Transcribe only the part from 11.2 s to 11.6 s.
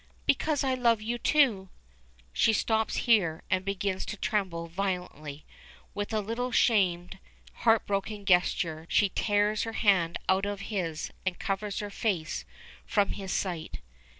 and